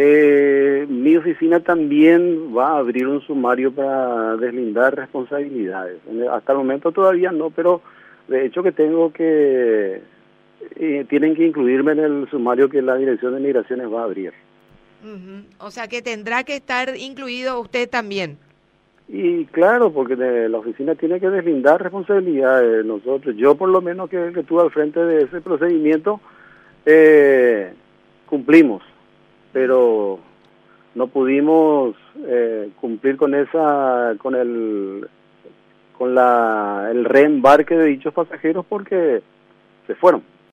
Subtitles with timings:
[0.00, 5.98] Eh, mi oficina también va a abrir un sumario para deslindar responsabilidades.
[6.30, 7.82] Hasta el momento todavía no, pero
[8.28, 10.00] de hecho que tengo que,
[10.76, 14.32] eh, tienen que incluirme en el sumario que la Dirección de Migraciones va a abrir.
[15.58, 18.38] O sea que tendrá que estar incluido usted también.
[19.08, 22.84] Y claro, porque la oficina tiene que deslindar responsabilidades.
[22.84, 26.20] Nosotros, yo por lo menos que, que estuve al frente de ese procedimiento,
[26.86, 27.72] eh,
[28.26, 28.84] cumplimos,
[29.58, 30.20] pero
[30.94, 35.08] no pudimos eh, cumplir con esa, con el,
[35.98, 39.20] con la, el reembarque de dichos pasajeros porque
[39.88, 40.22] se fueron.